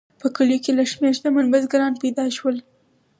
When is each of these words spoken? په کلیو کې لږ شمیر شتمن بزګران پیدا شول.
په 0.21 0.27
کلیو 0.35 0.63
کې 0.63 0.71
لږ 0.77 0.87
شمیر 0.93 1.13
شتمن 1.17 1.45
بزګران 1.53 1.93
پیدا 2.03 2.25
شول. 2.37 2.57